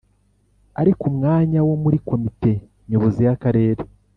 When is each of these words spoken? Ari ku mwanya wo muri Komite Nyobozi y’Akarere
Ari 0.79 0.91
ku 0.99 1.07
mwanya 1.15 1.59
wo 1.67 1.75
muri 1.83 1.97
Komite 2.09 2.51
Nyobozi 2.89 3.19
y’Akarere 3.27 3.81